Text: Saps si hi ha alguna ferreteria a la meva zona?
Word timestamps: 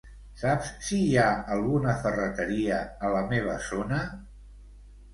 Saps 0.43 0.71
si 0.87 1.01
hi 1.09 1.11
ha 1.25 1.27
alguna 1.57 1.95
ferreteria 2.07 2.83
a 3.11 3.15
la 3.19 3.23
meva 3.31 3.63
zona? 3.71 4.05